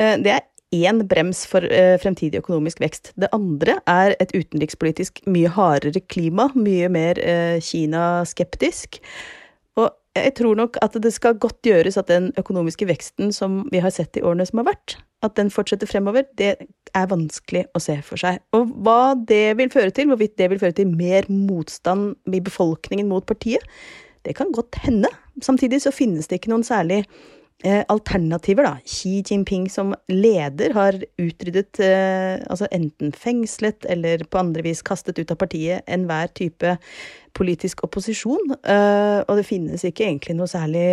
Eh, 0.00 0.16
det 0.24 0.32
er 0.32 0.46
én 0.74 1.02
brems 1.08 1.44
for 1.46 1.68
eh, 1.68 1.98
fremtidig 2.00 2.40
økonomisk 2.40 2.80
vekst. 2.80 3.12
Det 3.20 3.28
andre 3.36 3.76
er 3.84 4.16
et 4.16 4.32
utenrikspolitisk 4.32 5.20
mye 5.28 5.52
hardere 5.52 6.00
klima, 6.08 6.48
mye 6.56 6.88
mer 6.88 7.20
eh, 7.20 7.60
Kina-skeptisk. 7.60 8.96
Og 9.76 9.92
jeg 10.14 10.34
tror 10.38 10.54
nok 10.58 10.78
at 10.84 10.94
det 11.02 11.10
skal 11.14 11.38
godt 11.42 11.58
gjøres 11.66 11.98
at 11.98 12.10
den 12.10 12.30
økonomiske 12.38 12.86
veksten 12.86 13.32
som 13.34 13.64
vi 13.72 13.82
har 13.82 13.92
sett 13.94 14.16
i 14.16 14.22
årene 14.22 14.46
som 14.46 14.62
har 14.62 14.68
vært, 14.70 14.96
at 15.26 15.34
den 15.38 15.50
fortsetter 15.50 15.88
fremover, 15.90 16.26
det 16.38 16.54
er 16.94 17.10
vanskelig 17.10 17.64
å 17.74 17.82
se 17.82 17.96
for 18.06 18.20
seg. 18.20 18.38
Og 18.54 18.70
hva 18.86 19.14
det 19.18 19.56
vil 19.58 19.72
føre 19.72 19.94
til, 19.94 20.10
hvorvidt 20.10 20.36
det 20.38 20.50
vil 20.52 20.60
føre 20.62 20.76
til 20.76 20.92
mer 20.92 21.26
motstand 21.32 22.14
i 22.30 22.42
befolkningen 22.44 23.10
mot 23.10 23.26
partiet, 23.26 23.64
det 24.24 24.36
kan 24.38 24.52
godt 24.54 24.78
hende. 24.84 25.10
Samtidig 25.42 25.82
så 25.84 25.92
finnes 25.92 26.30
det 26.30 26.38
ikke 26.40 26.52
noen 26.52 26.64
særlig 26.66 27.02
alternativer, 27.88 28.66
da. 28.66 28.74
Xi 28.84 29.22
Jinping 29.24 29.68
som 29.72 29.94
leder 30.10 30.74
har 30.76 30.98
utryddet, 31.20 31.78
eh, 31.80 32.42
altså 32.50 32.68
enten 32.74 33.12
fengslet 33.16 33.86
eller 33.88 34.24
på 34.28 34.38
andre 34.38 34.64
vis 34.66 34.82
kastet 34.84 35.18
ut 35.18 35.30
av 35.32 35.38
partiet 35.40 35.86
enhver 35.86 36.28
type 36.36 36.74
politisk 37.32 37.84
opposisjon. 37.86 38.56
Eh, 38.64 39.20
og 39.24 39.38
det 39.38 39.46
finnes 39.48 39.86
ikke 39.86 40.04
egentlig 40.04 40.36
noe 40.36 40.50
særlig 40.50 40.84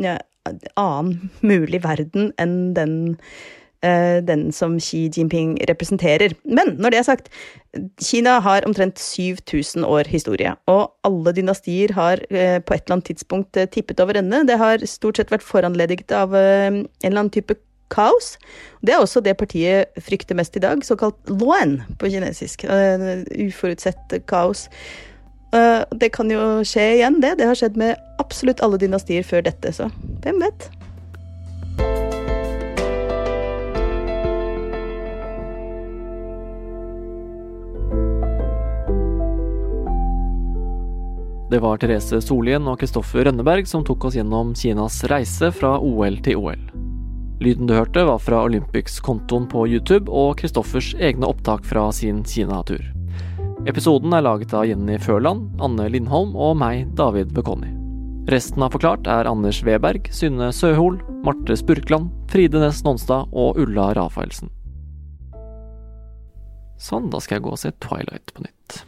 ja, 0.00 0.16
annen 0.80 1.30
mulig 1.42 1.82
verden 1.84 2.32
enn 2.40 2.72
den 2.78 2.96
Eh, 3.14 3.63
den 4.24 4.46
som 4.52 4.78
Xi 4.80 5.10
Jinping 5.12 5.58
representerer. 5.68 6.32
Men 6.44 6.74
når 6.80 6.94
det 6.94 6.98
er 6.98 7.06
sagt, 7.08 7.28
Kina 8.02 8.38
har 8.40 8.64
omtrent 8.66 8.98
7000 8.98 9.84
år 9.84 10.08
historie, 10.08 10.54
og 10.70 10.92
alle 11.06 11.34
dynastier 11.34 11.94
har 11.96 12.22
eh, 12.30 12.60
på 12.62 12.74
et 12.74 12.84
eller 12.84 12.98
annet 12.98 13.10
tidspunkt 13.10 13.56
eh, 13.56 13.68
tippet 13.68 14.00
over 14.00 14.18
ende. 14.20 14.44
Det 14.46 14.58
har 14.60 14.84
stort 14.86 15.18
sett 15.18 15.32
vært 15.34 15.46
foranlediget 15.46 16.14
av 16.14 16.34
en 16.34 16.84
eller 17.02 17.18
annen 17.18 17.32
type 17.34 17.56
kaos. 17.94 18.34
Det 18.82 18.94
er 18.94 19.02
også 19.02 19.22
det 19.24 19.36
partiet 19.38 19.98
frykter 20.02 20.38
mest 20.38 20.56
i 20.56 20.62
dag, 20.62 20.84
såkalt 20.86 21.18
luan 21.30 21.80
på 21.98 22.10
kinesisk. 22.10 22.64
Uforutsett 22.66 24.16
kaos. 24.30 24.68
Det 25.94 26.10
kan 26.14 26.30
jo 26.32 26.64
skje 26.66 26.88
igjen, 26.96 27.20
det. 27.22 27.36
Det 27.38 27.46
har 27.46 27.58
skjedd 27.58 27.76
med 27.78 28.00
absolutt 28.22 28.62
alle 28.64 28.80
dynastier 28.82 29.26
før 29.26 29.44
dette, 29.46 29.70
så 29.76 29.90
hvem 30.24 30.42
vet? 30.42 30.66
Det 41.50 41.58
var 41.60 41.76
Therese 41.76 42.22
Solien 42.24 42.64
og 42.70 42.78
Kristoffer 42.80 43.26
Rønneberg 43.28 43.68
som 43.68 43.84
tok 43.84 44.06
oss 44.08 44.16
gjennom 44.16 44.54
Kinas 44.56 45.02
reise 45.12 45.50
fra 45.52 45.76
OL 45.76 46.16
til 46.24 46.40
OL. 46.40 46.62
Lyden 47.44 47.68
du 47.68 47.74
hørte 47.76 48.06
var 48.08 48.22
fra 48.22 48.40
Olympics-kontoen 48.46 49.44
på 49.52 49.66
YouTube 49.68 50.08
og 50.08 50.38
Kristoffers 50.40 50.94
egne 50.96 51.28
opptak 51.28 51.66
fra 51.68 51.90
sin 51.92 52.22
Kina-tur. 52.24 52.80
Episoden 53.68 54.12
er 54.16 54.24
laget 54.24 54.54
av 54.56 54.64
Jenny 54.68 54.96
Førland, 55.00 55.50
Anne 55.60 55.90
Lindholm 55.92 56.32
og 56.32 56.56
meg, 56.60 56.86
David 56.96 57.34
Bekoni. 57.36 57.68
Resten 58.32 58.64
av 58.64 58.72
Forklart 58.72 59.08
er 59.10 59.28
Anders 59.28 59.60
Weberg, 59.66 60.08
Synne 60.16 60.48
Søhol, 60.56 60.96
Marte 61.26 61.58
Spurkland, 61.60 62.08
Fride 62.32 62.62
Næss 62.62 62.80
Nonstad 62.86 63.28
og 63.36 63.60
Ulla 63.60 63.90
Rafaelsen. 63.98 64.48
Sånn, 66.80 67.12
da 67.12 67.20
skal 67.20 67.38
jeg 67.38 67.44
gå 67.44 67.52
og 67.52 67.60
se 67.60 67.76
Twilight 67.84 68.32
på 68.32 68.48
nytt. 68.48 68.80